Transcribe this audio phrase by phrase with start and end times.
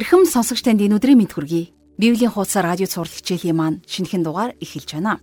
[0.00, 1.76] Эрхэм сонсогч танд энэ өдрийн мэд хүргэе.
[2.00, 5.20] Библийн хуудас радио цаурал хичээлийн маань шинэхэн дугаар эхэлж байна.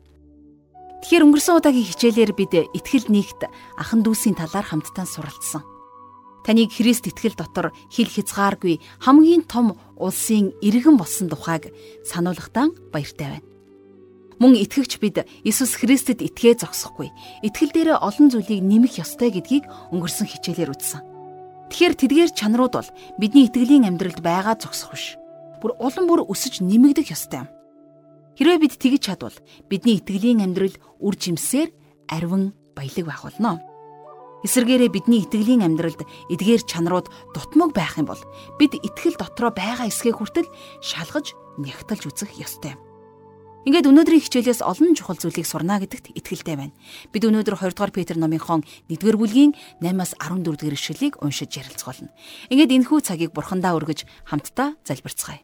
[1.02, 5.66] Тэгэхээр өнгөрсөн удаагийн хичээлээр бид итгэл нэгт ахан дүүсийн талаар хамтдаа суралцсан.
[6.46, 11.73] Таныг Христ итгэл дотор хил хязгааргүй хамгийн том улсын иргэн болсон тухайг
[12.06, 13.50] сануулгатай баяртай байна.
[14.37, 17.09] Мөн итгэгч бид Иесус Христэд итгээ зогсохгүй.
[17.42, 21.17] Итгэл дээрээ олон зүйлийг нэмэх ёстой гэдгийг өнгөрсөн хичээлээр үзсэн.
[21.68, 22.89] Тэгэхээр тэдгээр чанарууд бол
[23.20, 25.20] бидний итгэлийн амьдралд байгаа зогсох биш.
[25.60, 27.50] Бүр улам бүр өсөж нэмэгдэх ёстой юм.
[28.40, 31.74] Хэрвээ бид тэгж чадвал бидний итгэлийн амьдрал үр жимсээр
[32.08, 33.59] арвин баялаг байх болно.
[34.45, 38.22] Эсвэргээрээ бидний итгэлийн амьдралд эдгээр чанарууд дутмаг байх юм бол
[38.62, 40.48] бид итгэл дотроо байгаа эсгээ хүртэл
[40.80, 42.87] шалгаж нягтлж үзэх ёстой юм.
[43.68, 46.72] Ингээд өнөөдрийн хичээлээс олон чухал зүйлийг сурна гэдэгт итгэлтэй байна.
[47.12, 52.08] Бид өнөөдөр 2 дугаар Петр номынхон 1-р бүлгийн 8-аас 14 дугаар ишлэлийг уншиж ярилцгаулна.
[52.48, 55.44] Ингээд энэхүү цагийг бурхандаа өргөж хамтдаа залбирцгаая.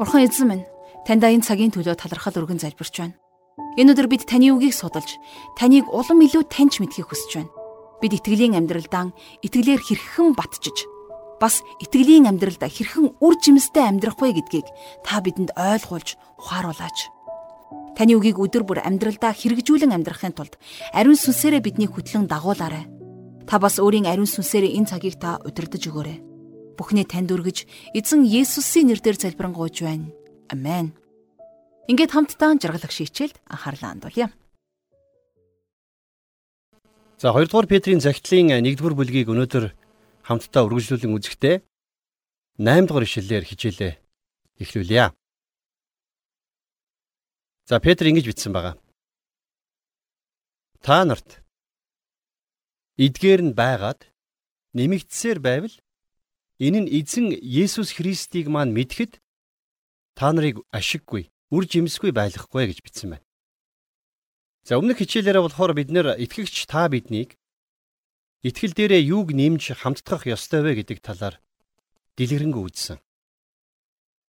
[0.00, 0.64] Бурхан эзэн минь,
[1.04, 3.20] таньда энэ цагийн төлөө талархал өргөн залбирч байна.
[3.76, 5.20] Энэ өдөр бид таны үгийг судалж,
[5.60, 7.59] таныг улам илүү таньж мэдхийг хүсэж байна
[8.00, 9.12] бид итгэлийн амьдралдаа
[9.44, 10.88] итгэлээр хэрхэн батжиж
[11.40, 14.68] бас итгэлийн амьдралд хэрхэн үр жимстэй амьдрах вэ гэдгийг
[15.04, 16.98] та бидэнд ойлгуулж ухааруулаач.
[17.96, 20.60] Таны үгийг өдөр бүр амьдралдаа хэрэгжүүлэн амьдрахын тулд
[20.92, 22.84] ариун сүнсээрээ биднийг хөтлөн дагуулаарай.
[23.48, 26.18] Та бас өөрийн ариун сүнсээрээ энэ цагийг та удирдах өгөөрэй.
[26.76, 30.08] Бүхний танд өргөж эзэн Есүсийн нэрээр залбирanгуйж байна.
[30.48, 30.96] Амен.
[31.90, 34.32] Ингээд хамтдаа жаргалах шийчээлд анхаарлаа хандуулъя.
[37.20, 39.76] За 2 дугаар Петрийн захидлын 1-р бүлгийг өнөөдөр
[40.24, 41.56] хамтдаа үргэлжлүүлэн үзэхдээ
[42.56, 43.92] 8 дугаар ишлэлээр хичээлээ
[44.64, 45.12] эхлүүлье.
[47.68, 48.80] За Петр ингэж бичсэн байгаа.
[50.80, 51.44] Та нарт
[52.96, 54.08] эдгээр нь байгаад
[54.72, 55.76] нэмэгдсээр байвал
[56.56, 59.20] энэ нь эзэн Есүс Христийг маань мэдхэд
[60.16, 63.29] та нарыг ашиггүй, үр жимсгүй байлгахгүй гэж бичсэн байна.
[64.64, 67.40] За өмнөх хичээлээрээ болохоор бид нэр итгэгч та биднийг
[68.44, 71.40] итгэл дээрээ юуг нэмж хамтдах ёстой вэ гэдэг талаар
[72.16, 72.98] дэлгэрэнгүй үзсэн.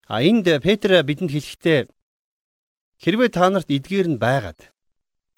[0.09, 1.79] А энд Петр бидэнд хэлэхдээ
[3.01, 4.69] хэрвээ та нарт эдгээр нь байгаад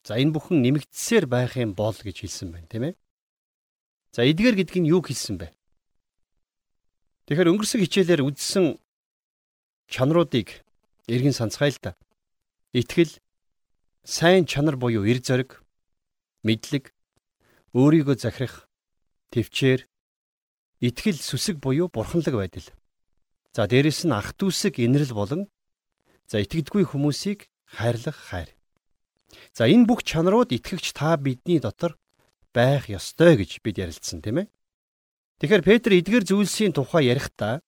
[0.03, 2.95] за энэ бүхэн нэмэгдсээр байх юм бол гэж хэлсэн байна, тийм ээ.
[4.11, 5.55] За эдгээр гэдэг нь юу хэлсэн бэ?
[7.31, 8.65] Тэгэхээр өнгөрсөн хичээлээр үзсэн
[9.87, 10.59] чанаруудыг
[11.07, 11.91] эргэн санацгаая л да.
[12.75, 13.15] Итгэл,
[14.03, 15.63] сайн чанар буюу эр зориг,
[16.43, 16.91] мэдлэг,
[17.71, 18.67] өөрийгөө захирах,
[19.31, 19.87] төвчээр,
[20.83, 22.67] итгэл сүсэг буюу бурханлаг байдал.
[23.55, 25.47] За дээрэс нь ах дүүсэг инрэл болон
[26.27, 28.51] за итгэдэггүй хүмүүсийг хайрлах хайр.
[29.55, 31.95] За энэ бүх чанарууд итгэгч та бидний дотор
[32.51, 34.47] байх ёстой гэж бид ярилцсан тийм ээ.
[35.39, 37.63] Тэгэхээр Петр эдгээр зүйлсийн тухай ярихдаа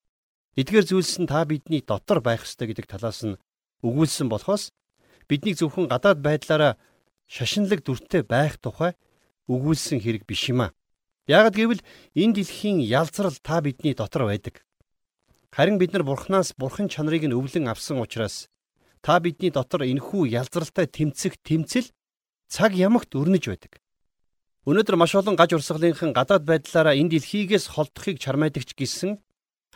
[0.60, 3.40] эдгээр зүйлс нь та бидний дотор байх ёстой гэдэг талаас нь
[3.82, 4.76] өгүүлсэн болохоос
[5.30, 6.74] биднийг зөвхөн гадаад байдлаараа
[7.28, 8.94] шашинлаг дүртэй байх тухай
[9.50, 10.76] өгүүлсэн хэрэг биш юм аа.
[11.26, 11.82] Яагад гэвэл
[12.14, 14.62] энэ дэлхийн ялцрал та бидний дотор байдаг.
[15.50, 18.50] Харин бид нар Бурханаас Бурхан чанарыг нь өвлөн авсан учраас
[19.02, 21.90] та бидний дотор энэхүү ялзралтай тэмцэх тэмцэл
[22.50, 23.82] цаг ямагт өрнөж байдаг.
[24.66, 29.22] Өнөөдөр маш олон гаж урсгалынхан гадаад байдлаараа энэ дэлхийгээс холдохыг чармайдагч гисэн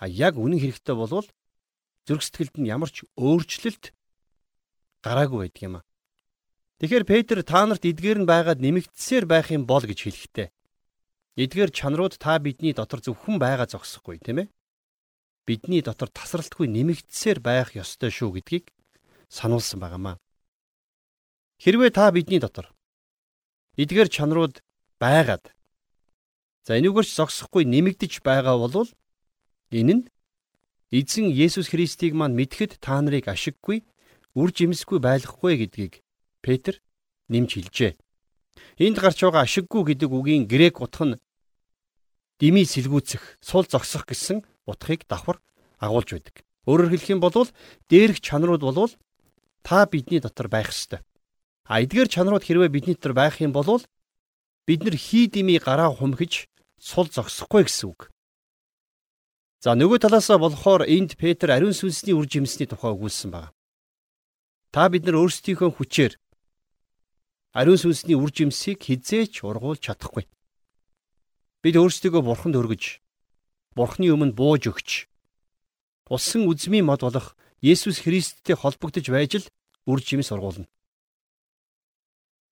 [0.02, 1.30] а яг үнэн хэрэгтээ болвол
[2.10, 3.94] зүрх сэтгэлд нь ямар ч өөрчлөлт
[5.06, 5.88] гараагүй байдаг юм а.
[6.80, 10.48] Тэгэхээр Петр та нарт эдгээр нь байгаад нэмэгдсээр байх юм бол гэж хэлэхдээ
[11.40, 14.52] эдгээр чанарууд та бидний дотор зөвхөн байгаа зогсохгүй тийм ээ.
[15.48, 18.72] Бидний дотор тасралтгүй нэмэгдсээр байх ёстой шүү гэдгийг
[19.28, 20.20] сануулсан байгаамаа.
[21.60, 22.72] Хэрвээ та бидний дотор
[23.76, 24.64] эдгээр чанарууд
[25.00, 25.52] байгаад
[26.68, 28.88] за энүүгээрч зогсохгүй нэмэгдэж байгаа бол
[29.72, 30.04] энэ нь
[30.92, 33.84] эзэн Есүс Христийг мань мэдхэд та нарыг ашиггүй
[34.36, 35.94] үр жимсгүй байлгахгүй гэдгийг
[36.42, 36.82] Петр
[37.30, 37.94] нэмж хэлжээ.
[38.80, 41.20] Энд гарч байгаа ашиггүй гэдэг үгийн грек утга нь
[42.40, 45.42] дими сэлгүүцэх, сул зогсох гэсэн утгыг давхар
[45.80, 46.46] агуулж байдаг.
[46.70, 47.36] Өөрөөр хэлэх юм бол
[47.90, 48.94] дээрх чанарууд болвол
[49.64, 51.04] та бидний дотор байх ёстой.
[51.68, 53.84] А эдгээр чанарууд хэрвээ бидний дотор байх юм бол
[54.66, 56.48] бид нар хий дими гараа хумхиж
[56.80, 58.10] сул зогсохгүй гэсэн үг.
[59.60, 63.52] За нөгөө талаасаа болохоор энд Петр ариун сүнсний үр жимсний тухай өгүүлсэн байна.
[64.70, 66.14] Та бид нар өөрсдийнхөө хүчээр
[67.58, 70.30] ариун сүнсний үр жимсийг хизээч ургуулж чадахгүй.
[71.66, 73.02] Бид өөрсдийгөө бурханд өргөж,
[73.74, 75.10] бурхны өмнө бууж өгч,
[76.14, 77.34] усан үзмийн мод болох
[77.66, 79.50] Есүс Христтэй холбогдож байж л
[79.90, 80.70] үр жимс ургуулна.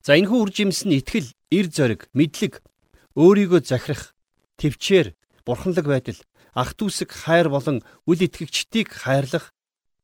[0.01, 2.65] За энэхүү үр жимс нь итгэл, эр зориг, мэдлэг,
[3.13, 4.17] өөрийгөө захирах,
[4.57, 5.13] төвчээр,
[5.45, 6.19] бурханлаг байдал,
[6.57, 9.53] ах дүүсэг хайр болон үл итгэгчдийг хайрлах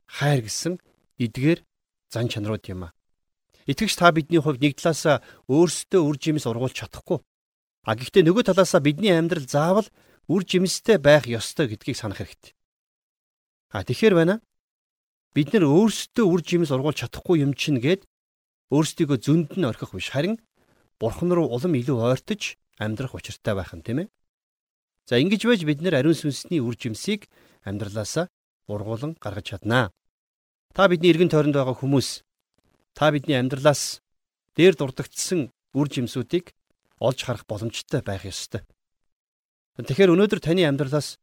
[0.07, 0.79] хайр гэсэн
[1.19, 1.65] эдгээр
[2.13, 2.93] зан чанарууд юм а.
[3.65, 7.19] Итгэгч та бидний хувьд нэг талаасаа өөрсдөө үр жимс ургуулж чадахгүй.
[7.89, 9.87] А гэхдээ нөгөө талаасаа бидний амьдрал заавал
[10.29, 12.53] үр жимстэй байх ёстой гэдгийг санах хэрэгтэй.
[13.73, 14.35] А тэгэхээр байна.
[15.33, 18.05] Бид нар өөрсдөө үр жимс ургуулж чадахгүй юм чинь гээд
[18.69, 20.37] өөрсдийгөө зөнд нь орхих биш харин
[21.01, 24.07] бурхан руу улам илүү ойртож амьдрах учиртай байх нь тийм ээ.
[25.09, 27.27] За ингэж байж бид нэр ариун сүнсний үр жимсийг
[27.65, 28.29] амьдралаасаа
[28.69, 29.91] ургуулan гаргаж чаднаа.
[30.73, 32.25] Та бидний эргэн тойронд байгаа хүмүүс
[32.97, 34.01] та бидний амьдралаас
[34.57, 36.49] дээр дурдгдсан үр жимсүүдийг
[36.97, 38.65] олж харах боломжтой байх ёстой.
[39.77, 41.21] Тэгэхээр өнөөдөр таны амьдралаас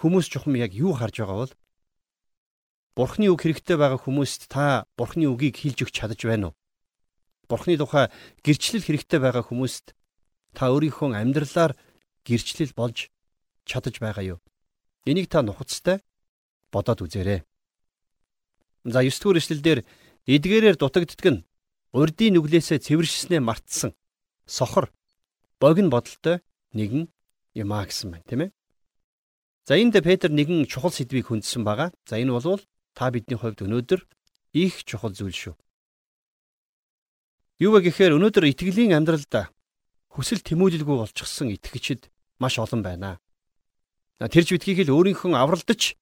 [0.00, 1.52] хүмүүс чухам яг юу харж байгаа бол
[2.96, 6.56] Бурхны үг хэрэгтэй байгаа хүмүүст та Бурхны үгийг хэлж өгч чадаж байна уу?
[7.44, 8.08] Бурхны тухай
[8.40, 9.92] гэрчлэл хэрэгтэй байгаа хүмүүст
[10.56, 11.76] та өөрийнхөө амьдралаар
[12.24, 13.12] гэрчлэл болж
[13.68, 14.38] чадаж байгаа юу?
[15.04, 16.00] Энийг та нухацтай
[16.72, 17.47] бодоод үзээрэй.
[18.88, 19.80] За 9 дугаар эшлэлдэр
[20.24, 21.44] эдгээрээр дутагддаг нь
[21.92, 23.92] урдийн нүглээсээ цэвэршснээ мартсан
[24.48, 24.88] сохор
[25.60, 26.40] богино бодолтой
[26.72, 27.08] нэгэн
[27.54, 28.50] юм а гэсэн байна тийм ээ.
[29.68, 31.92] За энд Петр нэгэн чухал сэдвийг хүндсэн байгаа.
[32.08, 32.60] За энэ бол
[32.96, 34.00] та бидний хувьд өнөөдөр
[34.56, 35.54] их чухал зүйл шүү.
[37.60, 39.52] Юу вэ гэхээр өнөөдөр итгэлийн амьдралда
[40.14, 42.08] хүсэл тэмүүлэлгүй болчихсон итгэгчид
[42.40, 43.20] маш олон байна.
[44.22, 45.98] Тэрж битгийх л өөрийнхөө авралдаж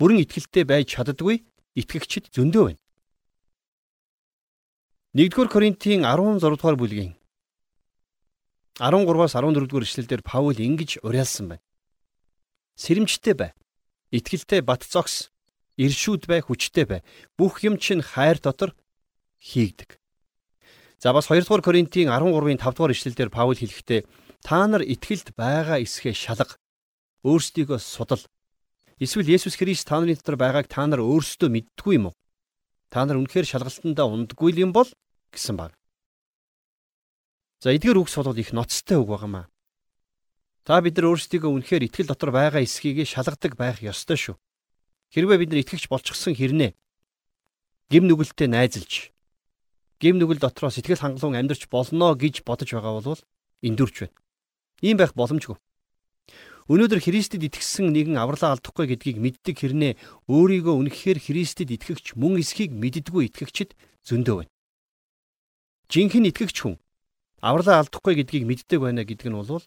[0.00, 1.44] бүрэн итгэлтэй байж чаддгүй
[1.74, 2.80] итгэгчид зөндөө байна.
[5.18, 7.18] 1-р Коринтын 16 дугаар бүлгийн
[8.78, 11.64] 13-аас 14 дугаар ишлэлдэр Паул ингэж уриалсан байна.
[12.78, 13.50] Сэрэмжтэй бай.
[14.14, 15.34] Итгэлтэй бат зогс.
[15.74, 17.00] Иршүүд бай, хүчтэй бай.
[17.34, 18.74] Бүх юм чинь хайр дотор
[19.42, 19.98] хийгдэг.
[21.02, 24.06] За бас 2 дугаар Коринтын 13-ын 5 дугаар ишлэлдэр Паул хэлэхдээ
[24.46, 26.54] та нар итгэлд байгаа эсхэ шалга
[27.26, 28.22] өөрсдийгөө судал.
[28.98, 32.18] Эсвэл Есүс Христ та нарын дотор байгааг та нар өөрсдөө мэддгүй юм уу?
[32.90, 34.90] Та нар үнэхээр шалгалтандаа ундгүй юм бол
[35.30, 35.78] гэсэн баг.
[37.62, 39.46] За эдгээр үгс бол их ноцтой үг байгаамаа.
[40.66, 44.36] Та бид нар өөрсдийгөө үнэхээр итгэл дотор байгаа эсхийг шалгадаг байх ёстой шүү.
[45.14, 46.74] Хэрвээ бид нар итгэгч болчихсон хэрнээ
[47.88, 49.14] гим нүгэлтэд найзалж
[49.96, 53.22] гим нүгэл дотроо сэтгэл хангалуун амьдрч болно гэж бодож байгаа бол
[53.64, 54.16] эндүрч байна.
[54.84, 55.56] Ийм байх боломжгүй.
[56.68, 59.92] Өнөөдөр Христэд итгэсэн нэгэн авралаа алдахгүй гэдгийг мэддэг хэрнээ
[60.28, 63.72] өөрийгөө үнэхээр Христэд итгэгч мөн эсхийг мэддэггүй итгэгчид
[64.04, 64.52] зөндөө байна.
[65.88, 66.76] Жинхэнэ итгэгч хүн
[67.40, 69.64] авралаа алдахгүй гэдгийг мэддэг байна гэдэг нь бол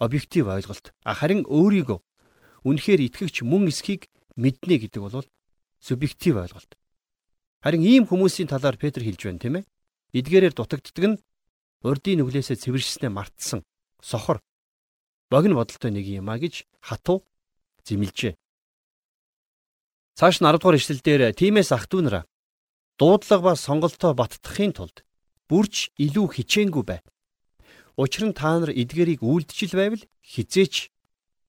[0.00, 0.96] объектив ойлголт.
[1.04, 2.00] Харин өөрийгөө
[2.64, 4.08] үнэхээр итгэгч мөн эсхийг
[4.40, 5.28] мэднэ гэдэг бол
[5.84, 6.80] субъектив ойлголт.
[7.60, 9.64] Харин ийм хүмүүсийн талаар Петр хэлж байна тийм ээ.
[10.16, 11.20] Эдгээрээр дутагддаг нь
[11.84, 13.60] урдийн нүглээсээ цэвэршснээ мартсан
[14.00, 14.40] сохор
[15.30, 17.24] богино бодолтой нэг юм а гэж хатуу
[17.84, 18.34] зэмлжээ.
[20.16, 22.24] Цааш нь 10 дугаар ишлэлдэр тиймээс ах トゥ нараа
[22.98, 25.04] дуудлага ба сонголтоо баттахын тулд
[25.48, 27.00] бүрч илүү хичээнгүй бай.
[27.96, 30.90] Учир нь та нар эдгэрийг үйлдэл байвал хизээч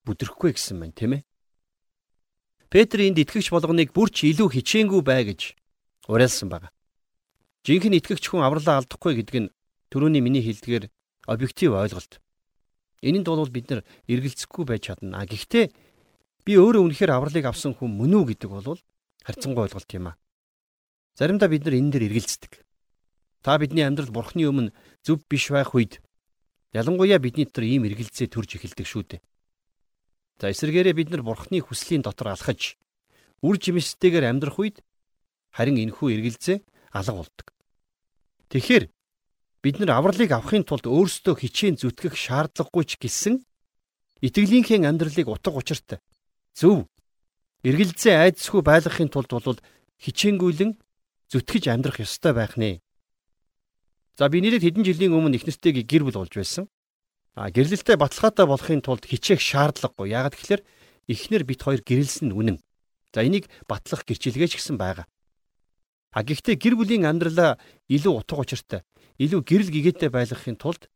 [0.06, 1.24] бүдрэхгүй гэсэн байна тийм ээ.
[2.68, 5.56] Петр энд итгэгч болгоныг бүрч илүү хичээнгүй бай гэж
[6.12, 6.72] уриалсан байна.
[7.64, 9.52] Жинхэнэ итгэгч хүн авралаа алдахгүй гэдэг нь
[9.92, 10.92] түрүүний миний хэлдгээр
[11.32, 12.20] объектив ойлголт.
[13.02, 15.22] Энэнд бол бид нар эргэлзэхгүй байж чадна.
[15.22, 15.72] А гэхдээ
[16.46, 18.80] би өөрөө үнэхээр авралыг авсан хүн мөн үү гэдэг бол
[19.26, 20.20] харьцангуй ойлголт юм а.
[21.18, 22.54] Заримдаа бид нар энэ дээр эргэлздэг.
[23.46, 24.74] Та бидний амьдрал бурхны өмнө
[25.06, 26.02] зөв биш байх үед
[26.74, 29.22] ялангуяа бидний дотор ийм эргэлзээ төрж эхэлдэг шүү дээ.
[30.42, 32.78] За эсвэргээрээ бид нар бурхны хүслийн дотор алхаж
[33.42, 34.78] үр жимстэйгээр амьдрах үед
[35.58, 36.58] Харин энэхүү эргэлзээ
[36.94, 37.48] алга болдог.
[38.54, 38.94] Тэгэхээр
[39.68, 43.44] бид нар авралыг авахын тулд өөрсдөө хичээн зүтгэх шаардлагагүй ч гэсэн
[44.24, 46.00] итгэлийнхээ амьдралыг утга учиртай
[46.56, 46.88] зөв
[47.68, 49.60] эргэлзээ айдсгүй байлгахын тулд бол
[50.00, 50.72] хичээнгүйлэн
[51.28, 52.80] зүтгэж амьдрах ёстой байх нэ.
[54.16, 56.72] За би нэрээд хэдэн жилийн өмнө их нэртэйг гэр бүл болж байсан.
[57.36, 60.16] А гэрлэлтэй баталгаатай болохын тулд хичээх шаардлагагүй.
[60.16, 60.66] Яагаад гэвэл
[61.12, 62.58] эхнэр бит хоёр гэрэлсэн нь үнэн.
[63.14, 65.06] За энийг батлах гэрчилгээч гэсэн байгаа.
[66.16, 68.82] А гэхдээ гэр бүлийн амьдралаа илүү утга учиртай,
[69.18, 70.90] илүү гэрэл гэгээтэй байлгахын тулд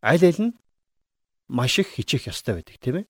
[0.00, 0.56] аль аль нь
[1.48, 3.06] маш их хичээх ёстой байдаг тийм ээ.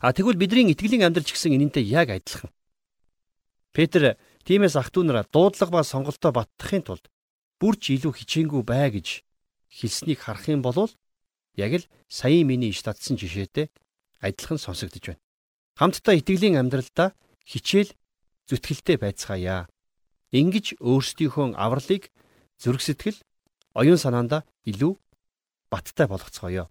[0.00, 2.52] А тэгвэл бидний итгэлийн амьдрал ч гэсэн энэнтэй яг адилхан.
[3.72, 7.08] Петр тиймээс ах トゥ нараа дуудлага ба сонголтоо баттахын тулд
[7.60, 9.24] бүрч илүү хичээнгүй бай гэж
[9.72, 10.90] хэлснийг харах юм бол
[11.56, 13.70] яг л саяын миний иш татсан жишээтэй
[14.20, 15.22] адилхан сонсогдож байна.
[15.78, 17.14] Хамтдаа итгэлийн амьдралдаа
[17.46, 17.90] хичээл
[18.46, 19.66] зүтгэлтэй байцгаая.
[20.34, 22.10] Ингиж өөрсдийнхөө авралыг
[22.62, 23.18] зүрх сэтгэл,
[23.74, 24.92] оюун санаандаа илүү
[25.70, 26.68] баттай болгоцгоё.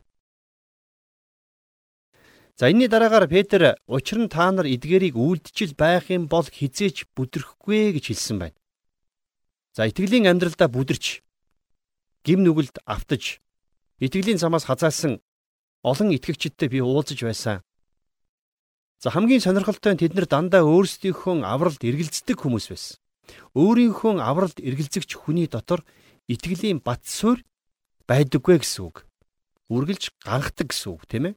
[2.55, 7.97] За энэний дараагаар Петр учир нь та нар эдгээрийг үйлдчил байх юм бол хизээч бүдрэхгүй
[7.97, 8.57] гэж хэлсэн байна.
[9.73, 11.25] За итгэлийн амьдралдаа бүдэрч
[12.21, 13.41] гим нүгэлд автаж
[13.97, 15.17] итгэлийн замаас хазаалсан
[15.81, 17.65] олон итгэгчидтэй би уулзаж байсан.
[19.01, 23.02] За хамгийн сонирхолтой нь тэд нар дандаа өөрсдийнхөө авралд эргэлздэг хүмүүс байсан.
[23.55, 25.85] Өөрийнхөө авралд эргэлзэгч хүний дотор
[26.27, 27.43] итгэлийн бат суурь
[28.07, 29.05] байдаггүй гэсэн үг.
[29.71, 31.35] Үргэлж ганхдаг гэсэн үг тийм ээ.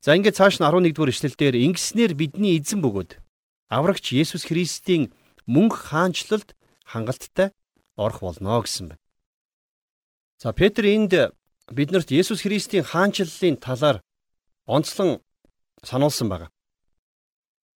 [0.00, 3.20] За ингээд цааш нь 11 дугаар ишлэлдэр ингэснээр бидний эзэн бөгөөд
[3.68, 5.12] аврагч Есүс Христийн
[5.44, 6.56] мөнх хаанчлалд
[6.88, 7.52] хангалттай
[8.00, 9.02] орох болно гэсэн байна.
[10.40, 11.12] За Петр энд
[11.68, 14.00] биднэрт Есүс Христийн хаанчлалын талаар
[14.64, 15.20] онцлон
[15.84, 16.46] сануулсан байна.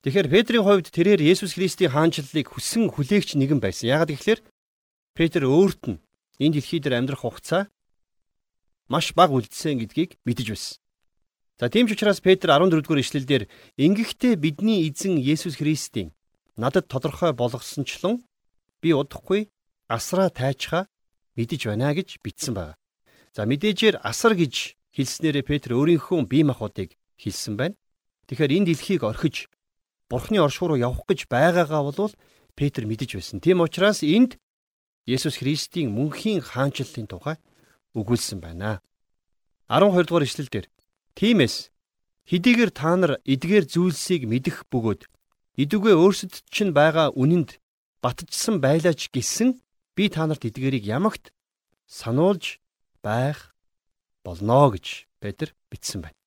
[0.05, 3.89] Тэгэхээр Петрийн хувьд тэрээр Есүс Христийн хаанчлалыг хүссэн хүлээгч нэгэн байсан.
[3.89, 4.45] Яагаад гэвэл
[5.17, 6.01] Петр өөрт нь
[6.45, 7.73] энэ дэлхий дээр амьдрах хугацаа
[8.93, 10.77] маш бага үлдсэн гэдгийг мэдэж байсан.
[11.57, 13.49] За тийм ч учраас Петр 14 дугаар ишлэлдэр
[13.81, 16.13] ингэхдээ бидний эзэн Есүс Христийн
[16.61, 18.29] надад тодорхой болгосончлон
[18.85, 19.49] би удахгүй
[19.89, 20.85] асраа тайчхаа
[21.33, 22.77] мэдэж байна гэж бичсэн байна.
[23.33, 27.79] За мэдээжээр асар гэж хэлснээрээ Петр өөрийнхөө бие махбодыг хэлсэн байна.
[28.29, 29.49] Тэгэхээр энэ дэлхийг орхиж
[30.11, 32.13] Бурхны оршуу руу явах гэж байгаагаа бол
[32.55, 33.41] Петр мэдэж байсан.
[33.41, 34.39] Тийм учраас энд
[35.07, 37.37] Есүс Христийн мөнхийн хаанчлалын тухай
[37.93, 38.81] өгүүлсэн байна.
[39.69, 40.67] 12 дугаар ишлэл дээр
[41.15, 41.71] Тиймээс
[42.27, 45.07] хэдийгээр та нар эдгээр зүйлсийг мэдэх бөгөөд
[45.63, 47.61] эдүгээ өөрсдөд чинь байгаа үнэнд
[48.03, 49.61] батжсан байлаач гэсэн
[49.95, 51.31] би та нарт эдгээрийг ямагт
[51.87, 52.59] сануулж
[53.05, 53.55] байх
[54.27, 56.19] болно гэж Петр бичсэн байна.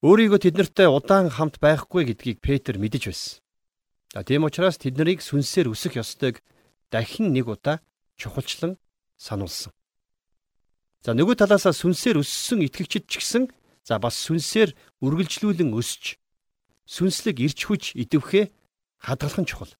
[0.00, 3.38] Өөрийгөө тэднэртэй удаан хамт байхгүй гэдгийг Петр мэдэж байсан.
[4.12, 6.40] За тийм учраас тэднийг сүнсээр өсөх ёстойг
[6.88, 7.84] дахин нэг удаа
[8.16, 8.80] чухалчлан
[9.20, 9.72] сануулсан.
[11.04, 13.44] За нөгөө талаасаа сүнсээр өссөн итгэгчид ч гэсэн
[13.84, 16.14] За бас сүнсээр үргэлжлүүлэн өсч
[16.86, 18.52] сүнслэг ирч хүч идэвхээ
[19.00, 19.72] хадгалах нь чухал.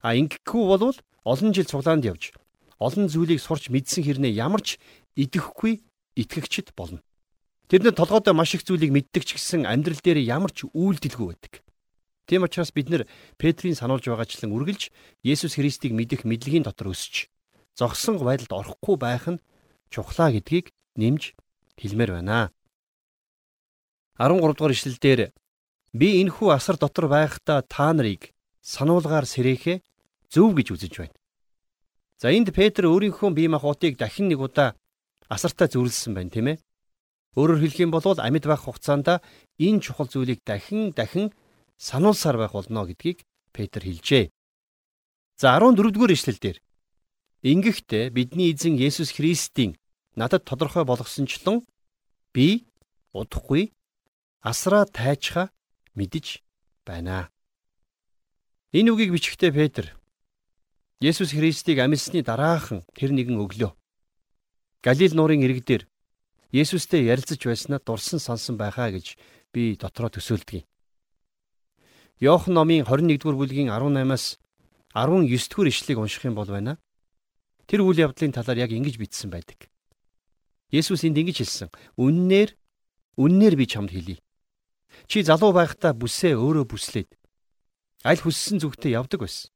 [0.00, 2.32] А ингэхгүй бол олон жил цуглаанд явж
[2.78, 4.78] олон зүйлийг сурч мэдсэн хэрнээ ямар ч
[5.18, 5.82] идэхгүй
[6.16, 7.04] итгэгчд болно.
[7.68, 11.62] Тэрнээ толгойдоо маш их зүйлийг мэддэг ч гэсэн амьдрал дээр ямар ч үйлдэлгүй байдаг.
[12.26, 13.04] Тийм учраас бид нэр
[13.36, 14.94] Петрийн сануулж байгаачлан үргэлж
[15.26, 17.28] Есүс Христийг мэдэх мэдлэгийн дотор өсч
[17.74, 19.42] зогсон байдалд орохгүй байх нь
[19.90, 21.34] чухлаа гэдгийг нэмж
[21.76, 22.52] хэлмээр байна.
[24.16, 25.20] 13 дугаар ишлэлдэр
[25.92, 28.30] би энэхүү асар дотор байхдаа та нарыг
[28.62, 29.82] сануулгаар сэрэхэ
[30.30, 31.16] зөв гэж үзэж байна.
[32.22, 34.78] За энд Петр өөрийнхөө бие махбодыг дахин нэг удаа
[35.28, 36.56] асартаа зүрлсэн байна, тийм ээ.
[37.32, 39.24] Өөрөөр хэлэх юм бол амьд байх хугацаанд
[39.56, 41.32] энэ чухал зүйлийг дахин дахин
[41.80, 43.24] сануулсаар байх болно гэдгийг
[43.56, 44.28] Петр хэлжээ.
[45.40, 46.60] За 14 дугаар ишлэлдэр
[47.42, 49.74] Ингэхдээ бидний эзэн Есүс Христийн
[50.14, 51.66] надад тодорхой болгосончлон
[52.36, 52.68] би
[53.10, 53.72] удахгүй
[54.40, 55.50] асраа тайчхаа
[55.98, 56.44] мэдэж
[56.86, 57.32] байна.
[58.70, 59.96] Энэ үгийг бичгтээ Петр
[61.00, 63.72] Есүс Христийг амьсны дараахан тэр нэгэн өглөө
[64.86, 65.82] Галил нуурын ирэг дээр
[66.52, 69.16] Есүстэй ярилцаж байснаа дурсан сонсон байхаа гэж
[69.56, 70.68] би дотроо төсөөлдөг.
[72.20, 74.36] Йохан номын 21-р бүлгийн 18-аас
[74.92, 76.76] 19-р ишлэгийг унших юм бол байна.
[77.64, 79.72] Тэр үйл явдлын талаар яг ингэж бичсэн байдаг.
[80.68, 81.72] Есүс энд ингэж хэлсэн.
[81.96, 82.52] Үннээр
[83.16, 84.20] үннээр би чамд хэлье.
[85.08, 87.16] Чи залуу байхдаа бүсээ өөрөө бүслээд
[88.04, 89.48] аль хүссэн зүгтээ явдаг байсан.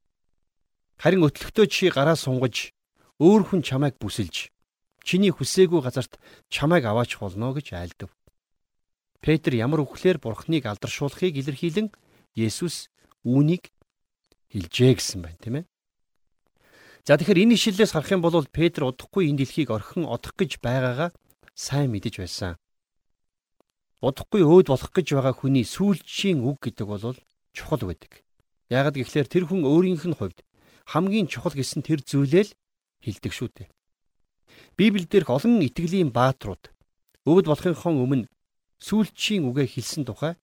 [0.97, 2.73] Харин өтлөгтөө чи гараа сунгаж
[3.21, 4.49] өөр хүн чамайг бүсэлж
[5.07, 6.19] чиний хүсээгүй газарт
[6.51, 8.11] чамайг аваач болно гэж айлдав.
[9.23, 11.95] Петр ямар үхлээр бурхныг алдаршуулахыг илэрхийлэн
[12.35, 12.91] Есүс
[13.23, 13.71] үүнийг
[14.51, 15.65] хэлжээ гэсэн байна, тийм ээ.
[17.07, 21.15] За тэгэхээр энэ ишлэлээс харах юм бол Петр удахгүй энэ дэлхийг орхин одох гэж байгаагаа
[21.55, 22.59] сайн мэдэж байсан
[24.03, 27.17] удахгүй өөд болох гэж байгаа хүний сүүлчийн үг гэдэг бол
[27.57, 28.23] чухал байдаг.
[28.69, 30.45] Яагад гэхлээр тэр хүн өөрийнх нь хувьд
[30.93, 32.53] хамгийн чухал гэсэн тэр зүйлээ л
[33.01, 33.69] хилдэг шүү дээ.
[34.76, 36.68] Библиэлд дээрх олон итгэлийн бааtruуд
[37.25, 38.28] өөд болохынхон өмнө
[38.76, 40.37] сүүлчийн үгээ хэлсэн тухай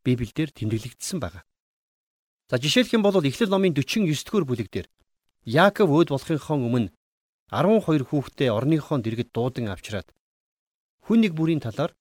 [0.00, 1.44] Библиэлд тэмдэглэгдсэн байна.
[2.48, 4.88] За жишээлх юм бол Эхлэл номын 49-р бүлэг дээр
[5.44, 6.88] Яаков өөд болохынхон өмнө
[7.52, 10.08] 12 хүүхдээ орныхоо дэргэд дуудан авчираад
[11.04, 11.92] хүн нэг бүрийн талаар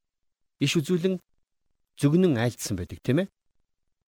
[0.63, 1.19] иш үзүүлэн
[1.99, 3.27] зөгнөн айлдсан байдаг тийм ээ.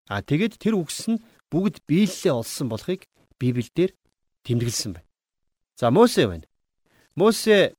[0.08, 1.20] А тэгэд тэр үгс нь
[1.52, 3.04] бүгд биелэлээ олсон болохыг
[3.36, 4.00] Библиэлд
[4.48, 5.08] тэмдэглэсэн байна.
[5.76, 6.48] За Мосе байна.
[7.16, 7.76] Мосе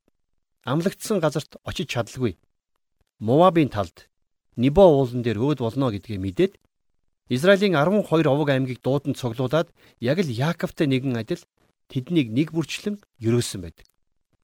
[0.65, 2.37] амлагдсан газарт очиж чадалгүй.
[3.19, 4.09] Мовабын талд
[4.57, 6.53] Нибо уулан дээр өөд болно гэдгийг мэдээд
[7.29, 9.69] Израилийн 12 овог аймгийг дуудан цуглуулад
[10.01, 11.45] яг л Яаковтай нэгэн адил
[11.85, 13.85] тэднийг нэг бүрчлэн өрөөсөн байдаг.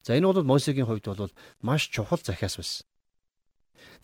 [0.05, 1.33] За энэ бол Мосегийн хувьд бол
[1.65, 2.85] маш чухал захиас байсан.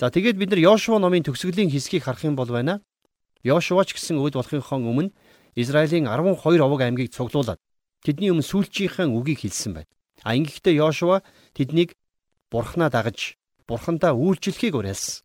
[0.02, 2.82] За тэгээд бид нар Йошуа номын төгсгөлийн хэсгийг харах юм бол байна.
[3.46, 5.14] Йошуа ч гэсэн өөд болохынхон өмнө
[5.54, 7.62] Израилийн 12 овог аймгийг цуглуулад
[8.02, 9.92] тэдний өмнө сүүлчийнхэн үгийг хэлсэн байна.
[10.24, 11.24] А ингэхдээ Йошуа
[11.56, 11.96] тэднийг
[12.52, 15.24] бурхнаа дагаж бурхандаа үйлчлэхийг уриалсан.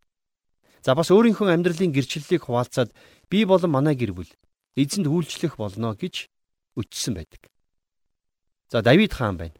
[0.85, 2.93] За бас өөрийнхөө амьдралын гэрчлэлийг хуваалцаад
[3.33, 4.31] би болон манай гэр бүл
[4.77, 6.29] эзэнд үйлчлэх болно гэж
[6.77, 7.49] өчсөн байдаг.
[8.69, 9.57] За Давид хаан байна.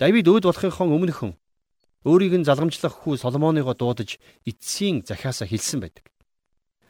[0.00, 1.32] Давид өөд болохынхон өмнөхөн
[2.06, 4.16] өөрийг нь залгамжлах хүү Соломоныгоо дуудаж
[4.46, 6.06] эцсийн захиасаа хэлсэн байдаг.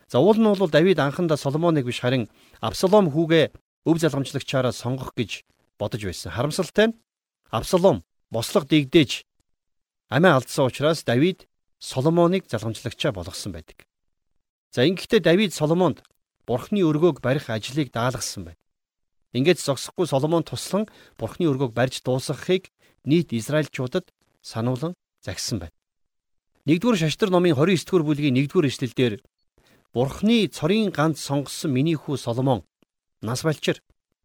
[0.07, 2.29] За уул нь бол Давид анхандаа Соломоныг биш харин
[2.61, 3.51] Абсалом хүүгээ
[3.89, 5.43] өв залгамжлагчаараа сонгох гэж
[5.79, 6.31] бодож байсан.
[6.31, 6.97] Харамсалтай нь
[7.51, 9.25] Абсалом бослого дэгдээж
[10.09, 11.49] амиа алдсан учраас Давид
[11.79, 13.87] Соломоныг залгамжлагчаа болгосон байдаг.
[14.73, 16.03] За ингэхдээ Давид Соломонд
[16.47, 18.63] Бурхны өргөөг барих ажлыг даалгасан байна.
[19.33, 20.87] Ингээд зогсохгүй Соломон туслан
[21.19, 22.71] Бурхны өргөөг барьж дуусгахыг
[23.05, 24.11] нийт Израильчуудад
[24.43, 25.75] сануулan загсан байна.
[26.67, 29.23] 1-р шаштар номын 29-р бүлгийн 1-р эшлэлдэр
[29.95, 32.67] Бурхны цорын ганц сонгосон миний хүү Соломон
[33.23, 33.83] нас балчир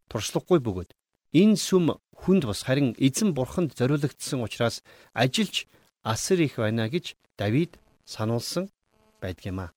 [0.09, 0.89] туршлагагүй бөгөөд
[1.33, 4.83] энэ сүм хүнд бас харин эзэн бурханд зориулагдсан учраас
[5.13, 5.65] ажилч
[6.03, 8.69] асар их байна гэж Давид сануулсан
[9.21, 9.71] байдгиймаа.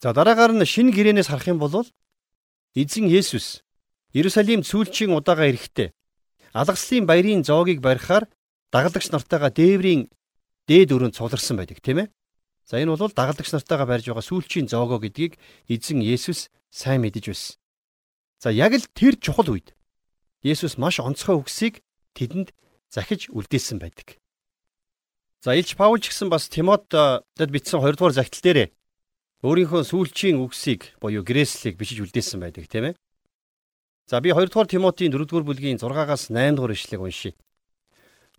[0.00, 1.84] За дараагаар нь шинэ гэрээнээс харах юм бол
[2.74, 3.60] эзэн Есүс
[4.16, 5.92] Иерусалим сүүлчийн удаага эрэхтээ
[6.54, 8.24] алгаслын баярын зоогийг барихаар
[8.72, 10.08] дагалдагч нартайгаа дээврийн
[10.66, 12.08] дээд өрөөнд цугларсан байдаг тийм ээ.
[12.64, 15.38] За энэ бол дагалдагч нартайгаа барьж байгаа сүүлчийн зоогоо гэдгийг
[15.68, 17.59] эзэн Есүс сайн мэдэж байсан.
[18.40, 19.76] За яг л тэр чухал үед
[20.40, 21.84] Есүс маш онцгой үгсийг
[22.16, 22.56] тэдэнд
[22.88, 24.16] захиж үлдээсэн байдаг.
[25.44, 28.72] За Илч Паул ч гэсэн бас Тимотед бичсэн 2 дугаар загтал дээрээ
[29.44, 32.94] өөрийнхөө сүүлчийн үгсийг буюу грэслийг бичиж үлдээсэн байдаг тийм ээ.
[34.08, 37.36] За би 2 дугаар Тимотийн 4 дугаар бүлгийн 6-аас 8 дугаар ишлэгийг уншийе.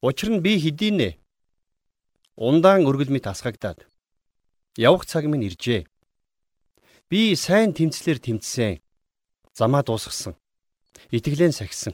[0.02, 1.22] Учир нь би хэдийнэ
[2.42, 3.86] ундаан өргөл мэт асгагдаад
[4.82, 5.86] явах цаг минь иржээ.
[7.06, 8.82] Би сайн тэмцлэр тэмцсэн.
[9.62, 10.34] Замаа дуусгасан.
[11.14, 11.94] Итгэлэн сахисан.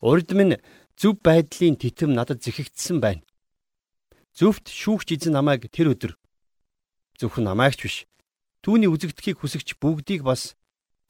[0.00, 0.56] Урд минь
[0.96, 3.20] зөв байдлын титэм надад зэхэгдсэн байна.
[4.32, 6.16] Зөвхт шүүгч эзэн намайг тэр өдөр
[7.20, 7.96] зөвхөн намайгч биш.
[8.64, 10.56] Түүний үзэгдэхийг хүсэгч бүгдийг бас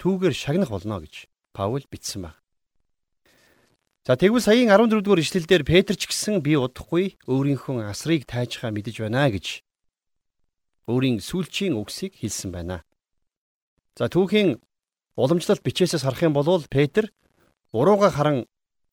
[0.03, 2.39] түүгээр шагнах болно гэж Паул бичсэн байна.
[4.03, 9.07] За тэгвэл саяын 14 дугаар ишлэлдэр Петр ч гэсэн би удахгүй өөрийнхөө асрыг тайжхаа мэдэж
[9.07, 9.63] байна гэж
[10.91, 12.83] өөрийн сүүлчийн үгсийг хэлсэн байна.
[13.95, 14.59] За түүхийн
[15.17, 17.11] уламжлалт бичээсээс харах юм бол Петр
[17.73, 18.47] урууга харан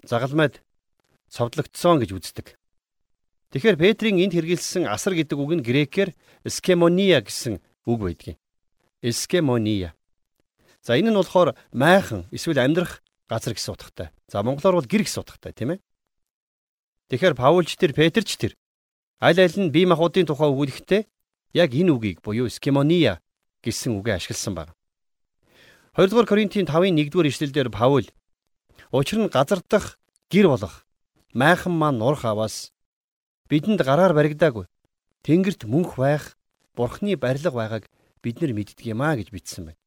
[0.03, 0.61] загалмайд
[1.29, 2.47] цовдлогдсон гэж үздэг.
[3.51, 6.11] Тэгэхээр Петрийн энд хэрэгэлсэн асар гэдэг үг нь грекээр
[6.47, 8.37] скемония гэсэн үг байдгийг.
[9.03, 9.95] Скемония.
[10.83, 14.11] За энэ нь болохоор майхан эсвэл амьдрах газар гэсэн утгатай.
[14.27, 15.79] За монголоор бол гэр гэсэн утгатай тийм ээ.
[17.07, 18.53] Тэгэхээр Паулч тэр Петрч тэр
[19.23, 21.01] аль аль нь бие махбодын тухай өгүүлэхдээ
[21.55, 23.23] яг энэ үгийг буюу скемония
[23.63, 24.76] гэсэн үгээ ашигласан байна.
[25.97, 28.05] 2 дугаар Коринтын 5-ын 1-р ишлэлдэр Паул
[28.93, 29.97] учир нь газар дах
[30.29, 30.85] гэр болох
[31.33, 32.69] майхан маань нурх аваас
[33.49, 34.69] бидэнд гараар баригдаагүй
[35.25, 36.37] тэнгэрт мөнх байх
[36.77, 37.89] бурхны барилга байгааг
[38.21, 39.81] бид нар мэддэг юм а гэж бичсэн байна.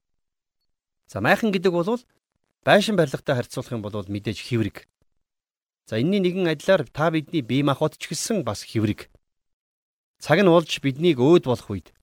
[1.06, 2.02] За майхан гэдэг бол
[2.66, 4.90] байшин барилгатай харьцуулах юм бол мэдээж хэврэг.
[5.86, 9.06] За энэний нэгэн адилаар та бидний бие махбод ч гэсэн бас хэврэг.
[10.18, 11.94] Цаг нь уулж биднийг өөд болох үед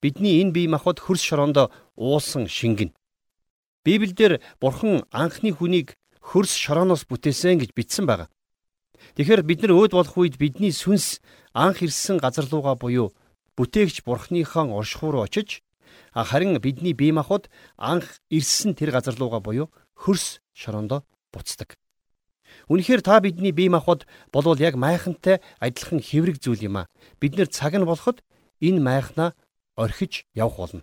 [0.00, 1.68] бидний энэ бие махбод хөрс шороонд
[2.00, 2.96] уусан шингэн.
[3.84, 8.30] Библиэлд бурхан анхны хүнийг хөрс шорооноос бүтээсэн гэж бичсэн байна.
[9.18, 11.18] Тэгэхээр бид нар өөд болох үед бидний сүнс
[11.50, 13.10] анх ирсэн газар руугаа буюу
[13.58, 15.66] бүтээгч бурхныхаа оршихуй руу очиж
[16.14, 19.66] харин бидний бие махбод анх ирсэн тэр газар руугаа буюу
[19.98, 21.02] хөрс шорондоо
[21.34, 21.74] буцдаг.
[22.70, 26.88] Үнэхээр та бидний бие махбод болвол яг майхантай адилхан хэврэг зүйл юм а.
[27.18, 28.22] Бид нэр цаг нь болоход
[28.62, 29.34] энэ майхнаа
[29.74, 30.82] орхиж явах болно.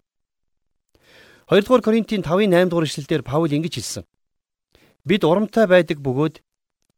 [1.50, 4.06] 2 дугаар Коринтын 5-ын 8 дугаар ишлэлдэр Паул ингэж хэлсэн.
[5.02, 6.46] Бид урамтай байдаг бөгөөд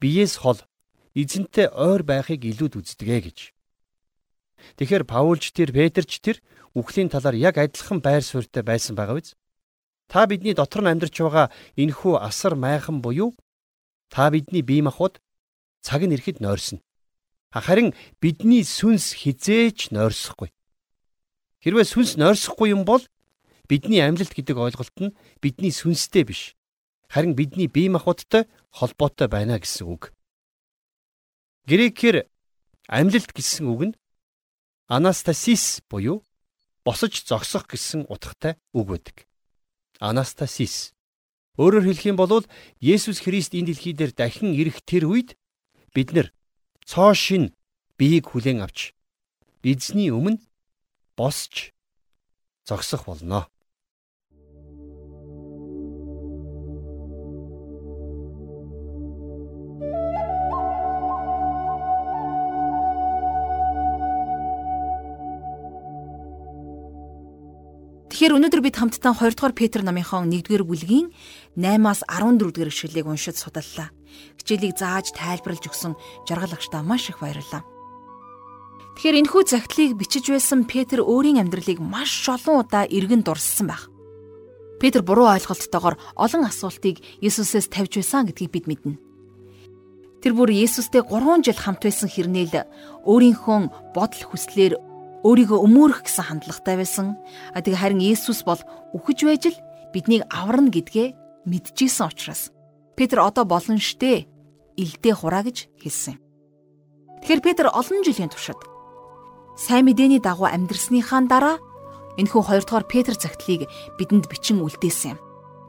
[0.03, 0.59] биеэс хол
[1.15, 3.55] эзэнтэй ойр байхыг илүүд үздэгэ гэж.
[4.75, 6.43] Тэгэхээр Паулч тэр Петрч тэр
[6.75, 9.39] үхлийн талаар яг адилхан байр суурьтай байсан байгаа биз?
[10.11, 11.47] Та бидний дотор нь амьдарч байгаа
[11.79, 13.39] энэхүү асар майхан буюу
[14.11, 15.23] та бидний бие махбод
[15.79, 16.83] цаг нь ирэхэд нойрсон.
[17.55, 20.51] Харин бидний сүнс хизээч нойрсохгүй.
[21.63, 23.07] Хэрвээ сүнс нойрсохгүй юм бол
[23.71, 26.59] бидний амьлалт гэдэг ойлголт нь бидний сүнстэй биш.
[27.07, 30.11] Харин бидний бие махбодтой холбоотой байна гэсэн үг.
[31.71, 32.27] Грекээр
[32.91, 33.97] амьлалт гэсэн үг нь
[34.91, 36.27] анастасис буюу
[36.83, 39.15] босож зогсох гэсэн утгатай үг байдаг.
[40.03, 40.91] Анастасис.
[41.55, 42.43] Өөрөөр хэлэх юм бол
[42.83, 45.39] Есүс Христ энэ дэлхий дээр дахин ирэх тэр үед
[45.95, 46.27] бид нар
[46.83, 47.55] цоо шин
[47.95, 48.91] биеийг хүлээн авч
[49.63, 50.43] эзний өмнө
[51.15, 51.71] босч
[52.67, 53.47] зогсох болно.
[68.21, 71.09] Тэгэхээр өнөөдөр бид хамтдаа 2 дугаар Петр номынхон 1-р бүлгийн
[71.57, 73.89] 8-аас 14-р ишлэлийг уншиж судаллаа.
[74.37, 75.97] Хичээлийг зааж тайлбарлаж өгсөн
[76.29, 77.65] жаргал агштаа маш их баярлалаа.
[78.93, 83.89] Тэгэхээр энэхүү загтлыг бичиж байсан Петр өөрийн амьдралыг маш олон удаа эргэн дурссан байх.
[84.77, 89.01] Петр буруу ойлголттойгоор олон асуултыг Есүсээс тавьж байсан гэдгийг бид мэднэ.
[90.21, 92.69] Тэр бүр Есүстэй 3 жил хамт байсан хэрнээл
[93.01, 94.90] өөрийнхөө бодол хүслээр
[95.21, 97.17] өөрийгөө өмөөрөх гэсэн хандлагатай байсан.
[97.53, 98.61] А тэгээ харин Есүс бол
[98.97, 99.57] үхэж байж л
[99.93, 101.13] биднийг аварна гэдгээ
[101.45, 102.49] мэдчихсэн учраас
[102.97, 104.25] Петр одоо болно штэ
[104.77, 106.17] илдээ хураа гэж хэлсэн.
[107.21, 108.57] Тэгэхээр Петр олон жилийн туршид
[109.57, 111.57] сайн мэдээний дагуу амьдрсныхаа дараа
[112.17, 113.69] энэхүү хоёрдугаар Петр цагтлыг
[114.01, 115.19] бидэнд бичин үлдээсэн юм.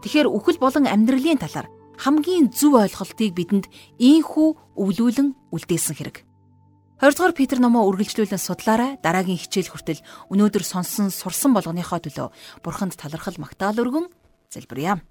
[0.03, 1.69] Тэгэхээр үхэл болон амьдралын талаар
[2.01, 3.67] хамгийн зөв ойлголтыг бидэнд
[4.01, 4.49] ийхүү
[4.81, 6.17] өвлүүлэн үлдээсэн хэрэг.
[7.03, 8.95] 20 дугаар Петр номоо үргэлжлүүлэн судлаарай.
[9.03, 12.31] Дараагийн хичээл хүртэл өнөөдөр сонсон сурсан болгоныхоо төлөө
[12.63, 14.07] Бурханд талархал магтаал өргөн
[14.47, 15.03] залбирая.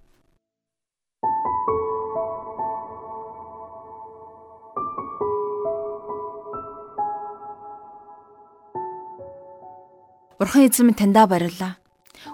[10.39, 11.75] Бурхан эзэн минь таньдаа баярлалаа.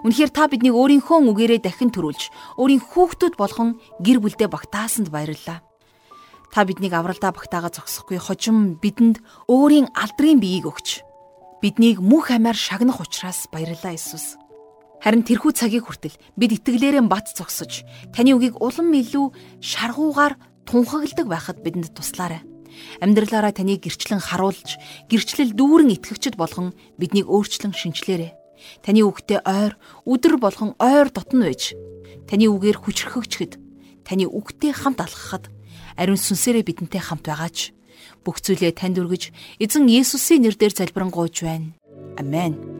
[0.06, 2.30] Үнэхээр та биднийг өөрийнхөө үгээрээ дахин төрүүлж,
[2.62, 5.66] өөрийн хүүхдүүд болгон гэр бүлдээ багтаасанд баярлалаа.
[6.52, 9.20] Та биднийг авралдаа багтаага зогсохгүй хожим бидэнд
[9.52, 11.04] өөрийн алдрын биеийг өгч
[11.60, 14.38] биднийг мөнх амиар шагнах учраас баярлалаа Иесус.
[15.02, 17.82] Харин тэрхүү цагийг хүртэл бид итгэлээрээ бат зогсож
[18.14, 20.34] таны үгийг улам илүү шаргуугаар
[20.66, 22.42] тунхагладаг байхад бидэнд туслаарай.
[23.02, 24.78] Амьдралаараа таныг гэрчлэн харуулж,
[25.10, 28.34] гэрчлэл дүүрэн итгэгчд болгон биднийг өөрчлөн шинчлээрэй.
[28.82, 31.74] Таны үгтэй ойр, өдөр болгон ойр дотн байж,
[32.26, 33.58] таны үгээр хүчрхэгчхэд,
[34.06, 35.50] таны үгтэй хамт алхахад
[35.98, 37.74] ариун сүнсээрээ бидэнтэй хамт байгаач.
[38.22, 41.74] Бүх зүйлээ танд өргөж, эзэн Есүсийн нэрээр залбирanгуйж байна.
[42.16, 42.77] Амен.